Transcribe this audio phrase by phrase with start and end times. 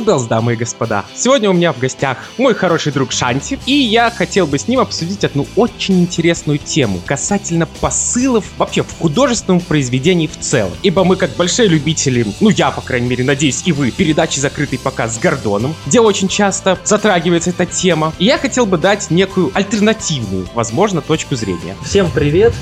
[0.00, 1.04] Белс, дамы и господа.
[1.14, 4.80] Сегодня у меня в гостях мой хороший друг Шанти, и я хотел бы с ним
[4.80, 10.72] обсудить одну очень интересную тему касательно посылов вообще в художественном произведении в целом.
[10.82, 14.78] Ибо мы как большие любители, ну я, по крайней мере, надеюсь, и вы, передачи «Закрытый
[14.78, 18.12] показ» с Гордоном, где очень часто затрагивается эта тема.
[18.18, 21.76] И я хотел бы дать некую альтернативную, возможно, точку зрения.
[21.84, 22.54] Всем привет!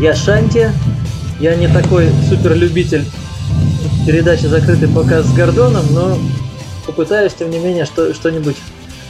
[0.00, 0.70] Я Шанти.
[1.40, 2.52] Я не такой супер
[4.06, 6.16] передачи «Закрытый показ» с Гордоном, но
[6.86, 8.56] попытаюсь, тем не менее, что, что-нибудь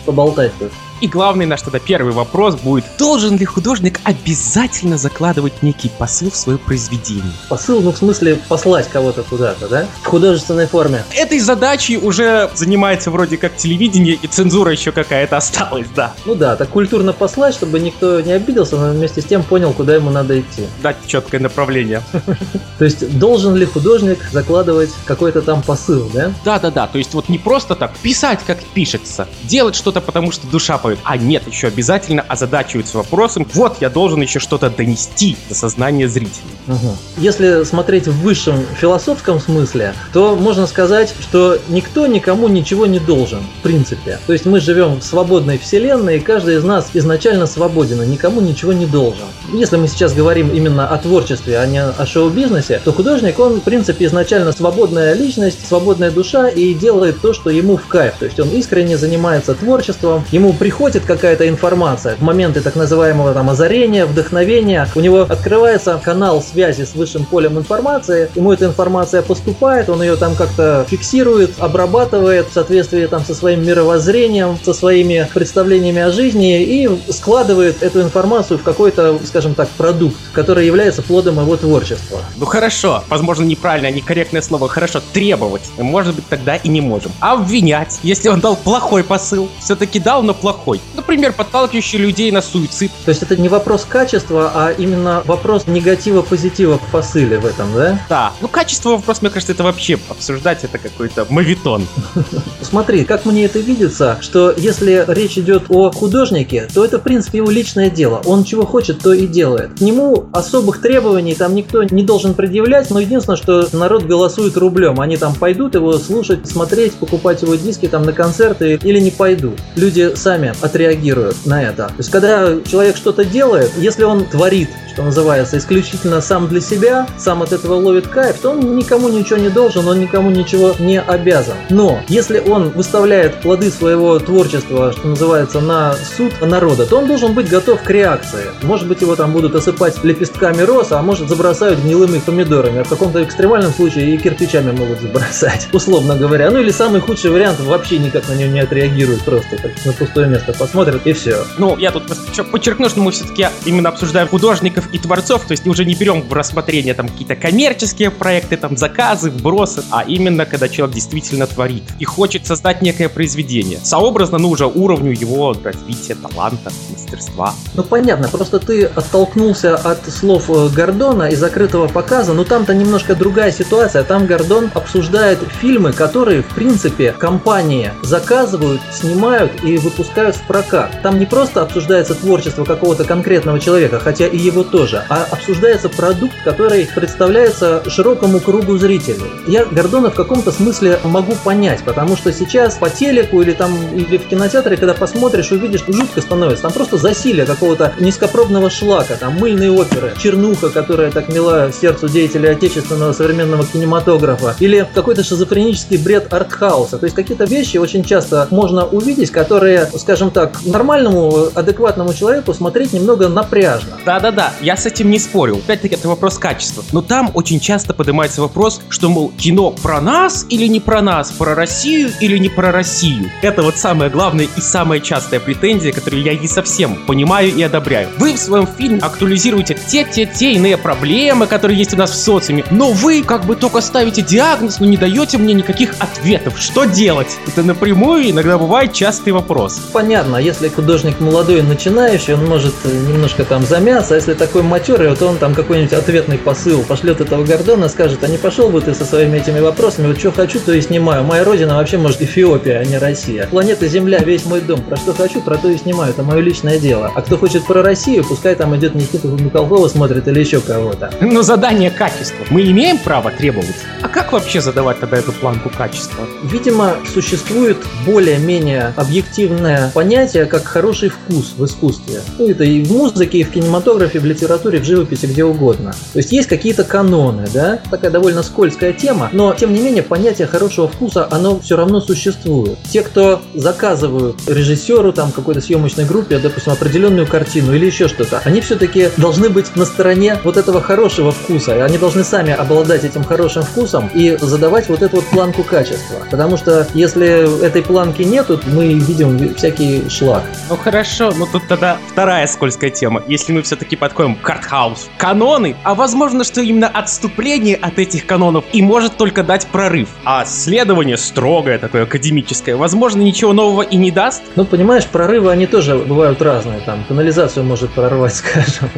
[0.07, 0.73] поболтать тут.
[1.01, 6.37] И главный наш тогда первый вопрос будет, должен ли художник обязательно закладывать некий посыл в
[6.37, 7.33] свое произведение?
[7.51, 9.87] Посыл, ну в смысле послать кого-то куда-то, да?
[10.03, 11.05] В художественной форме.
[11.15, 16.15] Этой задачей уже занимается вроде как телевидение, и цензура еще какая-то осталась, да.
[16.25, 19.95] Ну да, так культурно послать, чтобы никто не обиделся, но вместе с тем понял, куда
[19.95, 20.67] ему надо идти.
[20.83, 22.03] Дать четкое направление.
[22.79, 26.33] То есть должен ли художник закладывать какой-то там посыл, да?
[26.45, 30.79] Да-да-да, то есть вот не просто так писать, как пишется, делать что-то, потому что душа
[30.87, 36.09] поет, а нет, еще обязательно озадачиваются вопросом, вот я должен еще что-то донести до сознания
[36.09, 36.45] зрителей.
[36.69, 36.97] Угу.
[37.19, 43.41] Если смотреть в высшем философском смысле, то можно сказать, что никто никому ничего не должен,
[43.59, 44.19] в принципе.
[44.27, 48.41] То есть мы живем в свободной вселенной, и каждый из нас изначально свободен, и никому
[48.41, 49.27] ничего не должен.
[49.53, 53.65] Если мы сейчас говорим именно о творчестве, а не о шоу-бизнесе, то художник, он, в
[53.65, 58.15] принципе, изначально свободная личность, свободная душа и делает то, что ему в кайф.
[58.19, 60.76] То есть он искренне занимается творчеством, ему приходит
[61.07, 62.17] какая-то информация.
[62.17, 67.59] В моменты так называемого там озарения, вдохновения, у него открывается канал связи с высшим полем
[67.59, 73.35] информации, ему эта информация поступает, он ее там как-то фиксирует, обрабатывает в соответствии там со
[73.35, 79.69] своим мировоззрением, со своими представлениями о жизни и складывает эту информацию в какой-то, скажем так,
[79.71, 82.21] продукт, который является плодом его творчества.
[82.37, 87.13] Ну хорошо, возможно неправильное, некорректное слово, хорошо, требовать, может быть тогда и не можем.
[87.21, 90.66] А обвинять, если он дал плохой посыл, все-таки дал, но плохой.
[91.07, 92.91] Например, подталкивающий людей на суицид.
[93.05, 98.01] То есть это не вопрос качества, а именно вопрос негатива-позитива в посыле в этом, да?
[98.09, 98.33] Да.
[98.41, 101.87] Ну качество вопрос, мне кажется, это вообще обсуждать, это какой-то мавитон.
[102.61, 107.39] Смотри, как мне это видится, что если речь идет о художнике, то это, в принципе,
[107.39, 108.21] его личное дело.
[108.25, 109.79] Он чего хочет, то и делает.
[109.79, 115.01] К нему особых требований там никто не должен предъявлять, но единственное, что народ голосует рублем.
[115.01, 119.61] Они там пойдут его слушать, смотреть, покупать его диски там на концерты или не пойдут.
[119.77, 120.96] Люди сами отреагируют
[121.45, 121.89] на это.
[121.89, 127.07] То есть, когда человек что-то делает, если он творит что называется, исключительно сам для себя,
[127.19, 130.99] сам от этого ловит кайф, то он никому ничего не должен, он никому ничего не
[130.99, 131.55] обязан.
[131.69, 137.35] Но если он выставляет плоды своего творчества, что называется, на суд народа, то он должен
[137.35, 138.47] быть готов к реакции.
[138.63, 142.89] Может быть, его там будут осыпать лепестками роз, а может забросают гнилыми помидорами, а в
[142.89, 146.51] каком-то экстремальном случае и кирпичами могут забросать, условно говоря.
[146.51, 150.27] Ну или самый худший вариант, вообще никак на него не отреагируют, просто как на пустое
[150.27, 150.55] место
[150.87, 151.45] посмотрят и все.
[151.59, 152.05] Ну, я тут
[152.51, 156.33] подчеркну, что мы все-таки именно обсуждаем художников и творцов, то есть уже не берем в
[156.33, 162.05] рассмотрение там какие-то коммерческие проекты, там заказы, вбросы, а именно когда человек действительно творит и
[162.05, 167.55] хочет создать некое произведение, сообразно, ну, уже уровню его развития, таланта, мастерства.
[167.75, 173.15] Ну, понятно, просто ты оттолкнулся от слов э, Гордона и закрытого показа, но там-то немножко
[173.15, 180.43] другая ситуация, там Гордон обсуждает фильмы, которые, в принципе, компании заказывают, снимают и выпускают в
[180.47, 180.76] прокат.
[181.03, 186.35] Там не просто обсуждается творчество какого-то конкретного человека, хотя и его тоже, а обсуждается продукт,
[186.45, 189.31] который представляется широкому кругу зрителей.
[189.47, 194.19] Я Гордона в каком-то смысле могу понять, потому что сейчас по телеку или там или
[194.19, 196.63] в кинотеатре, когда посмотришь, увидишь, жутко становится.
[196.63, 202.51] Там просто засилие какого-то низкопробного шлака, там мыльные оперы, чернуха, которая так мила сердцу деятелей
[202.51, 206.99] отечественного современного кинематографа, или какой-то шизофренический бред артхауса.
[206.99, 212.93] То есть какие-то вещи очень часто можно увидеть, которые, скажем так, нормальному, адекватному человеку смотреть
[212.93, 213.99] немного напряжно.
[214.05, 215.57] Да-да-да, я с этим не спорю.
[215.57, 216.85] Опять-таки, это вопрос качества.
[216.93, 221.31] Но там очень часто поднимается вопрос, что, мол, кино про нас или не про нас,
[221.33, 223.31] про Россию или не про Россию.
[223.43, 228.09] Это вот самая главная и самая частая претензия, которую я не совсем понимаю и одобряю.
[228.19, 232.93] Вы в своем фильме актуализируете те-те-те иные проблемы, которые есть у нас в социуме, но
[232.93, 236.59] вы как бы только ставите диагноз, но не даете мне никаких ответов.
[236.59, 237.39] Что делать?
[237.47, 239.81] Это напрямую иногда бывает частый вопрос.
[239.93, 245.09] Понятно, если художник молодой начинающий, он может немножко там замяться, а если так такой матерый,
[245.09, 248.95] вот он там какой-нибудь ответный посыл пошлет этого Гордона, скажет, а не пошел бы ты
[248.95, 251.25] со своими этими вопросами, вот что хочу, то и снимаю.
[251.25, 253.49] Моя родина вообще может Эфиопия, а не Россия.
[253.49, 254.83] Планета Земля, весь мой дом.
[254.83, 256.13] Про что хочу, про то и снимаю.
[256.13, 257.11] Это мое личное дело.
[257.13, 261.11] А кто хочет про Россию, пускай там идет Никита Михалкова смотрит или еще кого-то.
[261.21, 262.47] Но задание качества.
[262.51, 263.75] Мы имеем право требовать.
[264.03, 266.25] А как вообще задавать тогда эту планку качества?
[266.45, 272.21] Видимо, существует более-менее объективное понятие, как хороший вкус в искусстве.
[272.39, 275.95] Ну, это и в музыке, и в кинематографе, в литературе, в живописи, где угодно.
[276.13, 277.81] То есть есть какие-то каноны, да?
[277.91, 282.79] Такая довольно скользкая тема, но тем не менее понятие хорошего вкуса, оно все равно существует.
[282.91, 288.61] Те, кто заказывают режиссеру, там, какой-то съемочной группе, допустим, определенную картину или еще что-то, они
[288.61, 291.77] все-таки должны быть на стороне вот этого хорошего вкуса.
[291.77, 296.17] И они должны сами обладать этим хорошим вкусом и задавать вот эту вот планку качества.
[296.31, 300.43] Потому что если этой планки нету, мы видим всякий шлак.
[300.69, 303.23] Ну хорошо, но тут тогда вторая скользкая тема.
[303.29, 305.09] Если мы все-таки подходим к артхаус.
[305.19, 310.09] Каноны, а возможно, что именно отступление от этих канонов и может только дать прорыв.
[310.25, 314.43] А следование строгое, такое академическое, возможно, ничего нового и не даст.
[314.57, 316.81] Ну, понимаешь, прорывы, они тоже бывают разные.
[316.81, 318.91] Там канализацию может прорвать, скажем.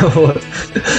[0.00, 0.42] Вот.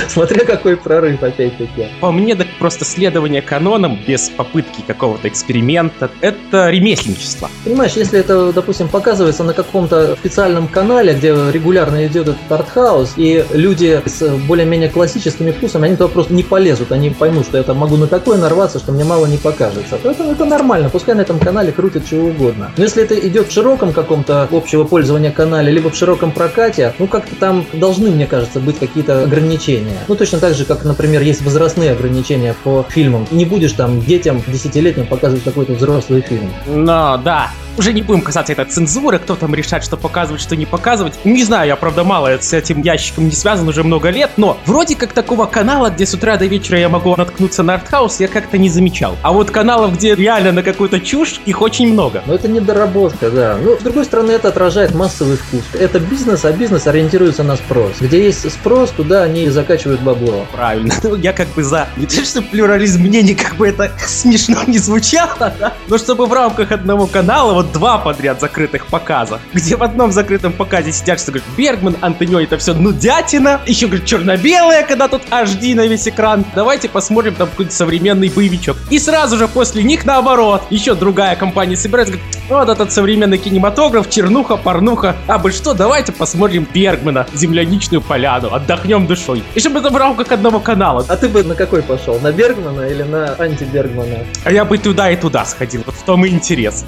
[0.07, 1.87] Смотря какой прорыв, опять-таки.
[2.01, 7.49] По мне, так просто следование канонам без попытки какого-то эксперимента, это ремесленничество.
[7.63, 13.43] Понимаешь, если это, допустим, показывается на каком-то специальном канале, где регулярно идет этот артхаус, и
[13.51, 17.75] люди с более-менее классическими вкусами, они туда просто не полезут, они поймут, что я там
[17.75, 19.99] могу на такое нарваться, что мне мало не покажется.
[20.01, 22.71] Поэтому это нормально, пускай на этом канале крутят чего угодно.
[22.77, 27.07] Но если это идет в широком каком-то общего пользования канале, либо в широком прокате, ну
[27.07, 29.97] как-то там должны, мне кажется, быть какие-то ограничения.
[30.07, 33.27] Ну точно так же, как, например, есть возрастные ограничения по фильмам.
[33.29, 36.49] Не будешь там детям десятилетним показывать какой-то взрослый фильм.
[36.65, 40.65] Но, да, уже не будем касаться этой цензуры, кто там решает, что показывать, что не
[40.65, 41.13] показывать.
[41.23, 44.95] Не знаю, я правда мало с этим ящиком не связан уже много лет, но вроде
[44.95, 48.57] как такого канала, где с утра до вечера я могу наткнуться на артхаус, я как-то
[48.57, 49.15] не замечал.
[49.21, 52.23] А вот каналов, где реально на какую-то чушь, их очень много.
[52.25, 53.57] Но это недоработка, да.
[53.61, 55.63] Ну, с другой стороны, это отражает массовый вкус.
[55.73, 57.93] Это бизнес, а бизнес ориентируется на спрос.
[57.99, 60.45] Где есть спрос, туда они закачивают бабло.
[60.51, 60.93] Правильно.
[61.05, 61.87] Ну, я как бы за.
[61.97, 65.73] Не то, что плюрализм мнений, как бы это смешно не звучало, да?
[65.87, 70.53] Но чтобы в рамках одного канала вот два подряд закрытых показа, где в одном закрытом
[70.53, 75.75] показе сидят, что говорит, Бергман, Антонио, это все нудятина, еще, говорит, черно-белое, когда тут HD
[75.75, 76.45] на весь экран.
[76.55, 78.77] Давайте посмотрим там какой-то современный боевичок.
[78.89, 84.09] И сразу же после них наоборот, еще другая компания собирается, говорит, вот этот современный кинематограф,
[84.09, 85.15] чернуха, порнуха.
[85.27, 89.43] А бы что, давайте посмотрим Бергмана, земляничную поляну, отдохнем душой.
[89.55, 91.05] И чтобы это в рамках одного канала.
[91.07, 92.19] А ты бы на какой пошел?
[92.19, 94.25] На Бергмана или на анти-Бергмана?
[94.43, 95.83] А я бы туда и туда сходил.
[95.85, 96.85] Вот в том и интерес.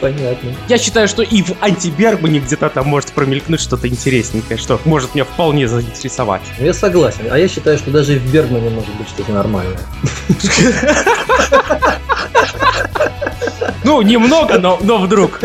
[0.00, 0.50] Понятно.
[0.68, 5.24] Я считаю, что и в антибергмане где-то там может промелькнуть что-то интересненькое, что может меня
[5.24, 6.42] вполне заинтересовать.
[6.58, 7.28] Я согласен.
[7.30, 9.78] А я считаю, что даже и в Бергмане может быть что-то нормальное.
[13.84, 15.40] Ну, немного, но, но вдруг.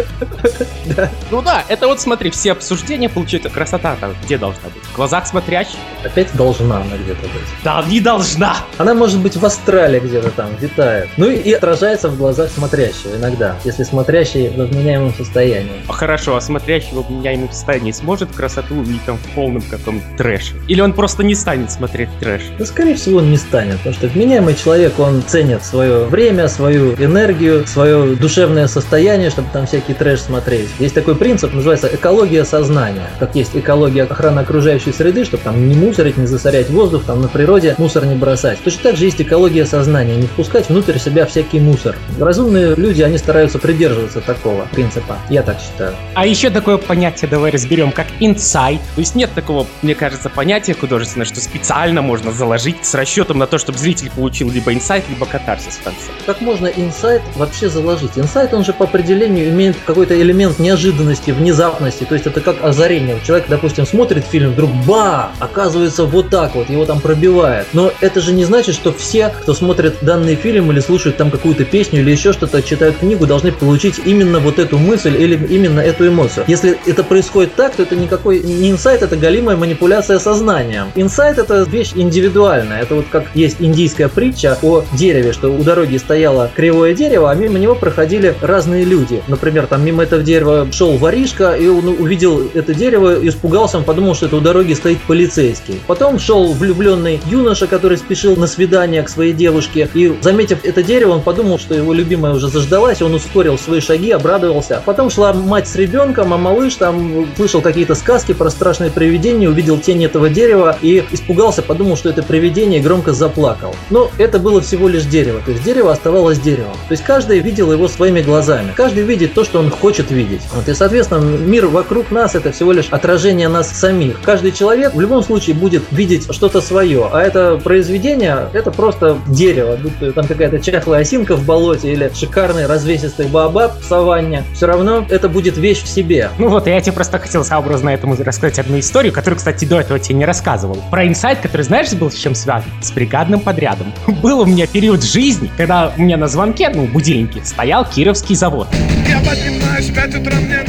[1.30, 4.84] Ну да, это вот смотри, все обсуждения получают красота там где должна быть?
[4.84, 5.78] В глазах смотрящих?
[6.04, 7.48] Опять должна она где-то быть.
[7.64, 8.58] Да, не должна.
[8.78, 11.10] Она может быть в астрале где-то там, витает.
[11.18, 15.84] Ну и отражается в глазах смотрящего иногда, если смотрящий в вменяемом состоянии.
[15.88, 20.56] А хорошо, а смотрящий в вменяемом состоянии сможет красоту увидеть там в полном каком-то трэше?
[20.68, 22.42] Или он просто не станет смотреть трэш?
[22.58, 26.94] Да, скорее всего, он не станет, потому что вменяемый человек, он ценит свое время, свою
[26.94, 30.70] энергию, свое душевное состояние, чтобы там всякий трэш смотреть.
[30.80, 33.10] Есть такой принцип, называется экология сознания.
[33.20, 37.28] Как есть экология охраны окружающей среды, чтобы там не мусорить, не засорять воздух, там на
[37.28, 38.60] природе мусор не бросать.
[38.64, 41.96] Точно так же есть экология сознания, не впускать внутрь себя всякий мусор.
[42.20, 45.18] Разумные люди, они стараются придерживаться такого принципа.
[45.30, 45.94] Я так считаю.
[46.16, 48.82] А еще такое понятие давай разберем, как инсайт.
[48.96, 53.48] То есть нет такого, мне кажется, понятия художественного, что специально можно заложить с расчетом на
[53.48, 56.12] то, чтобы зритель получил либо инсайт, либо катарсис в конце.
[56.26, 58.12] Как можно инсайт вообще заложить?
[58.16, 62.04] Инсайт, он же по определению имеет какой-то элемент неожиданности, внезапности.
[62.04, 63.20] То есть это как озарение.
[63.26, 67.68] Человек, допустим, смотрит фильм, вдруг ба, оказывается вот так вот, его там пробивает.
[67.74, 71.66] Но это же не значит, что все, кто смотрит данный фильм или слушает там какую-то
[71.66, 76.08] песню или еще что-то, читают книгу, должны получить именно вот эту мысль или именно эту
[76.08, 76.46] эмоцию.
[76.48, 80.92] Если это происходит так, то это никакой не инсайт, это галимая манипуляция сознанием.
[80.96, 82.82] Инсайт это вещь индивидуальная.
[82.82, 87.32] Это вот как есть индийская притча о дереве, что у дороги стояло кривое дерево, дерево,
[87.32, 89.22] а мимо него проходили разные люди.
[89.28, 94.16] Например, там мимо этого дерева шел воришка, и он увидел это дерево, испугался, он подумал,
[94.16, 95.80] что это у дороги стоит полицейский.
[95.88, 101.12] Потом шел влюбленный юноша, который спешил на свидание к своей девушке, и заметив это дерево,
[101.12, 104.82] он подумал, что его любимая уже заждалась, он ускорил свои шаги, обрадовался.
[104.86, 109.78] Потом шла мать с ребенком, а малыш там слышал какие-то сказки про страшные привидения, увидел
[109.78, 113.76] тень этого дерева и испугался, подумал, что это привидение, и громко заплакал.
[113.90, 116.74] Но это было всего лишь дерево, то есть дерево оставалось деревом.
[116.88, 118.72] То есть каждый видел его своими глазами.
[118.74, 120.44] Каждый видит то, что он хочет видеть.
[120.54, 124.22] Вот, и, соответственно, мир вокруг нас это всего лишь отражение нас самих.
[124.22, 129.76] Каждый человек в любом случае будет видеть что-то свое, а это произведение, это просто дерево,
[129.76, 134.46] будто там какая-то чахлая осинка в болоте или шикарный развесистый баобаб в саванне.
[134.54, 136.30] Все равно это будет вещь в себе.
[136.38, 140.00] Ну вот, я тебе просто хотел сообразно этому рассказать одну историю, которую, кстати, до этого
[140.00, 140.82] тебе не рассказывал.
[140.90, 142.72] Про инсайт, который, знаешь, был с чем связан?
[142.82, 143.92] С бригадным подрядом.
[144.22, 148.68] Был у меня период жизни, когда у меня на звонке, ну, будильнике, стоял Кировский завод.
[149.10, 150.61] Я поднимаюсь в 5 утра, мне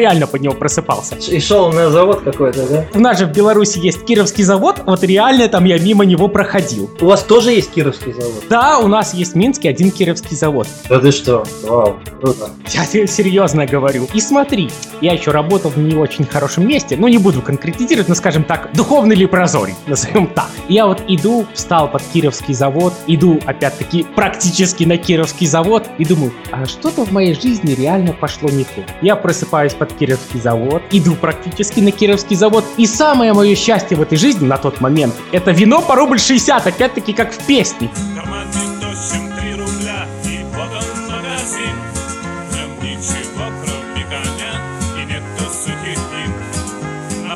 [0.00, 1.14] реально под него просыпался.
[1.16, 2.84] И шел на завод какой-то, да?
[2.94, 6.90] У нас же в Беларуси есть Кировский завод, вот реально там я мимо него проходил.
[7.00, 8.42] У вас тоже есть Кировский завод?
[8.48, 10.66] Да, у нас есть в Минске один Кировский завод.
[10.88, 11.44] Да ты что?
[11.62, 12.50] Вау, круто.
[12.70, 14.08] Я серьезно говорю.
[14.14, 18.14] И смотри, я еще работал в не очень хорошем месте, ну не буду конкретизировать, но
[18.14, 20.48] скажем так, духовный ли прозорий, назовем так.
[20.68, 26.32] Я вот иду, встал под Кировский завод, иду опять-таки практически на Кировский завод и думаю,
[26.50, 28.84] а что-то в моей жизни реально пошло не то.
[29.02, 34.02] Я просыпаюсь под Кировский завод, иду практически на Кировский завод, и самое мое счастье в
[34.02, 37.90] этой жизни на тот момент, это вино по рубль 60, опять-таки как в песне.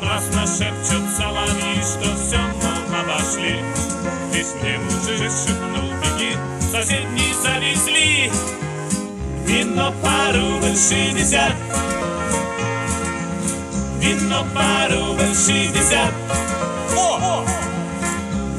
[0.01, 3.63] Шепчет соловьи, что все мы обошли.
[4.33, 8.31] Весне мужик шепнул, беги, соседние завезли.
[9.45, 11.53] Вино по рубль шестьдесят,
[13.99, 16.13] вино по рубль шестьдесят.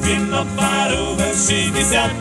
[0.03, 2.11] Вино по рубль шестьдесят.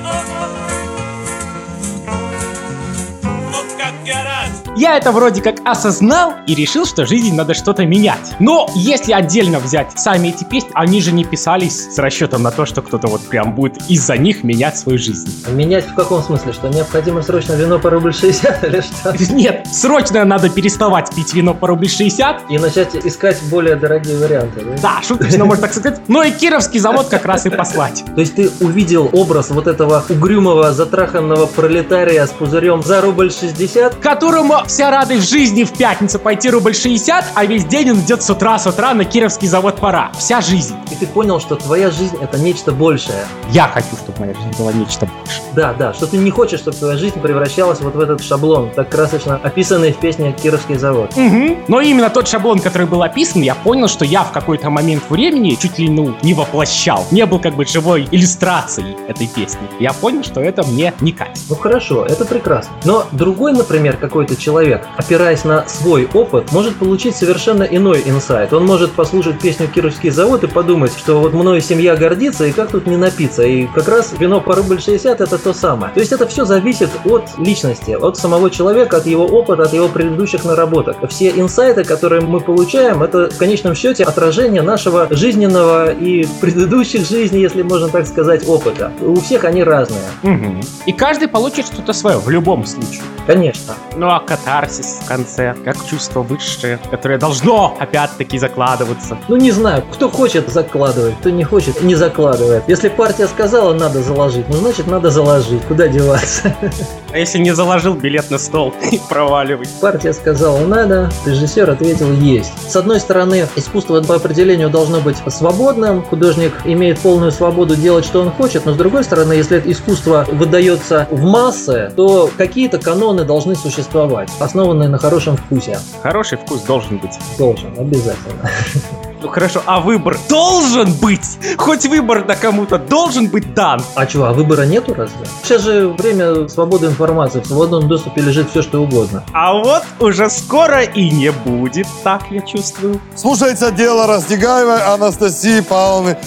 [4.77, 8.37] Я это вроде как осознал и решил, что жизнь надо что-то менять.
[8.39, 12.67] Но если отдельно взять сами эти песни, они же не писались с расчетом на то,
[12.67, 15.33] что кто-то вот прям будет из-за них менять свою жизнь.
[15.49, 16.53] Менять в каком смысле?
[16.53, 19.17] Что необходимо срочно вино по рубль 60 или что?
[19.33, 22.51] Нет, срочно надо переставать пить вино по рубль 60.
[22.51, 24.77] И начать искать более дорогие варианты, да?
[24.83, 26.03] Да, шуточно можно так сказать.
[26.07, 28.05] Но и Кировский завод как раз и послать.
[28.15, 33.97] То есть ты увидел образ вот этого угрюмого, затраханного пролетария с пузырем за рубль 60?
[33.97, 38.31] Которому вся радость жизни в пятницу пойти рубль 60, а весь день он идет с
[38.31, 40.11] утра с утра на Кировский завод пора.
[40.19, 40.75] Вся жизнь.
[40.91, 43.27] И ты понял, что твоя жизнь это нечто большее.
[43.51, 45.45] Я хочу, чтобы моя жизнь была нечто большее.
[45.55, 48.89] Да, да, что ты не хочешь, чтобы твоя жизнь превращалась вот в этот шаблон, так
[48.89, 51.13] красочно описанный в песне «Кировский завод».
[51.17, 51.59] Угу.
[51.69, 55.57] Но именно тот шаблон, который был описан, я понял, что я в какой-то момент времени
[55.61, 57.07] чуть ли ну не воплощал.
[57.11, 59.67] Не был как бы живой иллюстрацией этой песни.
[59.81, 61.43] Я понял, что это мне не катит.
[61.49, 62.73] Ну хорошо, это прекрасно.
[62.85, 64.56] Но другой, например, какой-то человек,
[64.97, 68.53] опираясь на свой опыт, может получить совершенно иной инсайт.
[68.53, 72.71] Он может послушать песню «Кировский завод» и подумать, что вот мною семья гордится, и как
[72.71, 73.43] тут не напиться.
[73.43, 75.93] И как раз вино по рубль 60 это то самое.
[75.93, 79.89] То есть это все зависит от личности, от самого человека, от его опыта, от его
[79.89, 80.97] предыдущих наработок.
[81.09, 87.41] Все инсайты, которые мы получаем, это в конечном счете отражение нашего жизненного и предыдущих жизней,
[87.41, 88.93] если можно так сказать, опыта.
[89.01, 90.01] У всех они разные.
[90.23, 90.61] Угу.
[90.87, 93.03] И каждый получит что-то свое в любом случае.
[93.27, 93.75] Конечно.
[93.97, 99.19] Ну а катарсис в конце, как чувство высшее, которое должно опять-таки закладываться.
[99.29, 102.63] Ну не знаю, кто хочет закладывать, кто не хочет, не закладывает.
[102.69, 106.55] Если партия сказала, надо заложить, ну значит надо заложить, куда деваться.
[107.13, 109.67] А если не заложил билет на стол и проваливай?
[109.81, 112.53] Партия сказала надо, режиссер ответил есть.
[112.69, 118.21] С одной стороны, искусство по определению должно быть свободным, художник имеет полную свободу делать, что
[118.21, 123.25] он хочет, но с другой стороны, если это искусство выдается в массы, то какие-то каноны
[123.25, 125.79] должны существовать, основанные на хорошем вкусе.
[126.03, 127.19] Хороший вкус должен быть.
[127.39, 128.51] Должен, обязательно.
[129.23, 131.39] Ну хорошо, а выбор должен быть?
[131.57, 133.81] Хоть выбор на кому-то должен быть дан?
[133.95, 135.27] А чего, а выбора нету разве?
[135.43, 139.25] Сейчас же время свободы информации, в свободном доступе лежит все, что угодно.
[139.33, 143.01] А вот уже скоро и не будет, так я чувствую.
[143.15, 146.19] Слушается дело Растегаевой Анастасии Павловны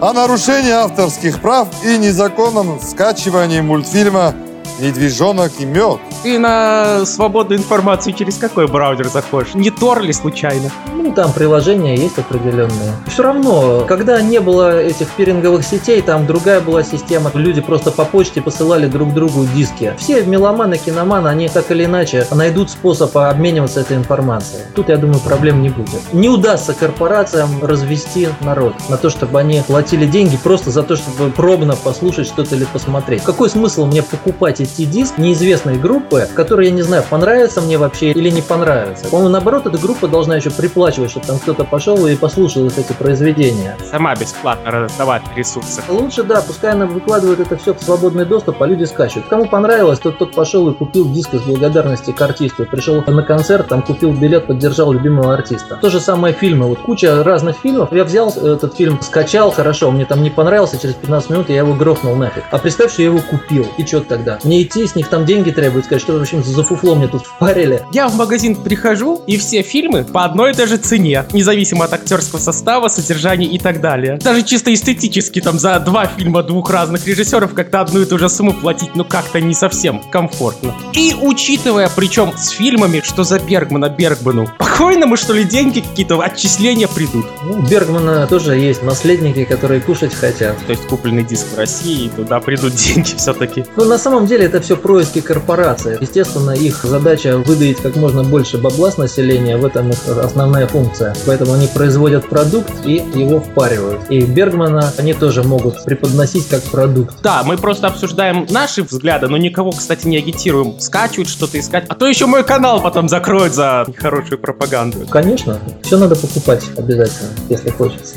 [0.00, 4.34] о нарушении авторских прав и незаконном скачивании мультфильма
[4.80, 6.00] «Медвежонок и мед».
[6.22, 9.54] Ты на свободную информацию через какой браузер заходишь?
[9.54, 10.70] Не Тор ли случайно?
[10.94, 12.92] Ну, там приложения есть определенные.
[13.06, 17.30] Все равно, когда не было этих пиринговых сетей, там другая была система.
[17.34, 19.94] Люди просто по почте посылали друг другу диски.
[19.98, 24.62] Все меломаны, киноманы, они так или иначе найдут способ обмениваться этой информацией.
[24.74, 26.12] Тут, я думаю, проблем не будет.
[26.12, 31.30] Не удастся корпорациям развести народ на то, чтобы они платили деньги просто за то, чтобы
[31.30, 33.22] пробно послушать что-то или посмотреть.
[33.22, 38.10] Какой смысл мне покупать эти диск неизвестной группы, которые, я не знаю, понравится мне вообще
[38.10, 39.08] или не понравится?
[39.08, 43.76] По-моему, наоборот, эта группа должна еще приплачивать чтобы там кто-то пошел и послушал эти произведения.
[43.90, 45.82] Сама бесплатно раздавать ресурсы.
[45.88, 49.24] Лучше, да, пускай она выкладывает это все в свободный доступ, а люди скачут.
[49.28, 52.66] Кому понравилось, тот тот пошел и купил диск из благодарности к артисту.
[52.66, 55.78] Пришел на концерт, там купил билет, поддержал любимого артиста.
[55.80, 56.66] То же самое фильмы.
[56.66, 57.92] Вот куча разных фильмов.
[57.92, 61.74] Я взял этот фильм, скачал, хорошо, мне там не понравился, через 15 минут я его
[61.74, 62.44] грохнул нафиг.
[62.50, 63.66] А представь, что я его купил.
[63.76, 64.38] И что тогда?
[64.46, 67.26] Мне идти, с них там деньги требуют, сказать, что в общем за фуфло мне тут
[67.26, 67.82] впарили.
[67.92, 71.92] Я в магазин прихожу, и все фильмы по одной и той же цене, независимо от
[71.92, 74.18] актерского состава, содержания и так далее.
[74.22, 78.28] Даже чисто эстетически там за два фильма двух разных режиссеров как-то одну и ту же
[78.28, 80.72] сумму платить, ну как-то не совсем комфортно.
[80.92, 86.20] И учитывая, причем с фильмами, что за Бергмана Бергману, спокойно мы что ли деньги какие-то,
[86.20, 87.26] отчисления придут.
[87.44, 90.56] Ну, у Бергмана тоже есть наследники, которые кушать хотят.
[90.66, 93.64] То есть купленный диск в России, и туда придут деньги все-таки.
[93.76, 95.98] Ну, на самом деле это все происки корпорации.
[96.00, 101.14] Естественно, их задача выдавить как можно больше бабла с населения, в этом их основная функция.
[101.26, 104.02] Поэтому они производят продукт и его впаривают.
[104.10, 107.16] И Бергмана они тоже могут преподносить как продукт.
[107.22, 111.84] Да, мы просто обсуждаем наши взгляды, но никого, кстати, не агитируем скачивать что-то искать.
[111.88, 115.06] А то еще мой канал потом закроют за нехорошую пропаганду.
[115.06, 118.16] Конечно, все надо покупать обязательно, если хочется.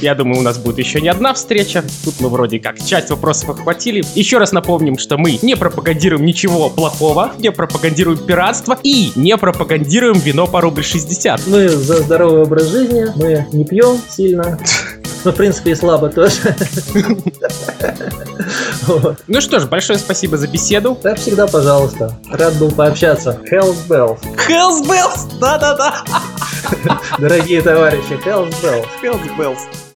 [0.00, 1.84] Я думаю, у нас будет еще не одна встреча.
[2.04, 4.02] Тут мы вроде как часть вопросов охватили.
[4.14, 10.18] Еще раз напомним, что мы не пропагандируем ничего плохого, не пропагандируем пиратство и не пропагандируем
[10.18, 11.46] вино по рубль 60.
[11.46, 14.58] Мы за здоровый образ жизни, мы не пьем сильно.
[15.22, 16.32] Ну, в принципе, и слабо тоже.
[19.26, 20.94] Ну что ж, большое спасибо за беседу.
[20.94, 22.16] Как всегда, пожалуйста.
[22.30, 23.38] Рад был пообщаться.
[23.50, 24.18] Hells Bells.
[24.48, 25.30] Hells Bells!
[25.38, 26.02] Да-да-да!
[27.18, 28.86] Дорогие товарищи, Hells Bells.
[29.02, 29.58] Hells Bells.